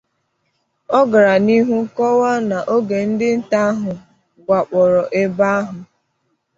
Ọ 0.97 1.01
gara 1.11 1.35
n'ihụ 1.45 1.77
kọwaa 1.95 2.37
na 2.49 2.57
oge 2.73 2.99
ndị 3.09 3.29
nta 3.39 3.59
ahụ 3.71 3.91
wakpòrò 4.47 5.01
ebe 5.21 5.45
ahụ 5.57 5.77